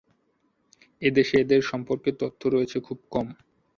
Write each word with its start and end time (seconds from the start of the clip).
এদেশে 1.01 1.35
এদের 1.39 1.61
সম্পর্কে 1.63 2.09
তথ্যও 2.21 2.49
রয়েছে 2.49 2.77
খুব 2.87 2.97
কম। 3.13 3.27